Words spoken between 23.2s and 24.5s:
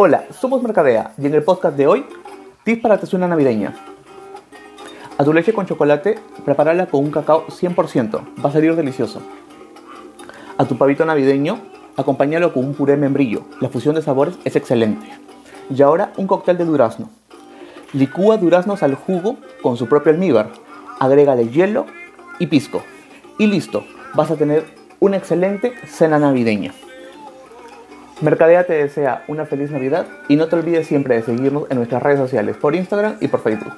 Y listo, vas a